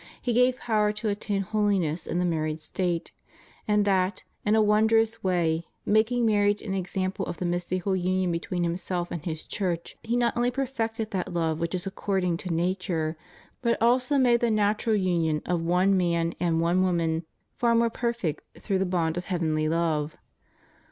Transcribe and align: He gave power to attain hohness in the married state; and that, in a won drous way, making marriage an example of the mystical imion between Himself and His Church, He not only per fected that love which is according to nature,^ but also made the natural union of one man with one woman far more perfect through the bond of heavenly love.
He 0.19 0.33
gave 0.33 0.57
power 0.57 0.91
to 0.93 1.09
attain 1.09 1.43
hohness 1.43 2.07
in 2.07 2.17
the 2.17 2.25
married 2.25 2.59
state; 2.59 3.11
and 3.67 3.85
that, 3.85 4.23
in 4.43 4.55
a 4.55 4.61
won 4.63 4.89
drous 4.89 5.23
way, 5.23 5.67
making 5.85 6.25
marriage 6.25 6.63
an 6.63 6.73
example 6.73 7.23
of 7.27 7.37
the 7.37 7.45
mystical 7.45 7.93
imion 7.93 8.31
between 8.31 8.63
Himself 8.63 9.11
and 9.11 9.23
His 9.23 9.43
Church, 9.43 9.95
He 10.01 10.17
not 10.17 10.35
only 10.35 10.49
per 10.49 10.65
fected 10.65 11.11
that 11.11 11.31
love 11.31 11.59
which 11.59 11.75
is 11.75 11.85
according 11.85 12.37
to 12.37 12.49
nature,^ 12.51 13.15
but 13.61 13.79
also 13.79 14.17
made 14.17 14.39
the 14.39 14.49
natural 14.49 14.95
union 14.95 15.43
of 15.45 15.61
one 15.61 15.95
man 15.95 16.33
with 16.41 16.53
one 16.55 16.81
woman 16.81 17.23
far 17.53 17.75
more 17.75 17.91
perfect 17.91 18.43
through 18.59 18.79
the 18.79 18.87
bond 18.87 19.17
of 19.17 19.25
heavenly 19.25 19.69
love. 19.69 20.17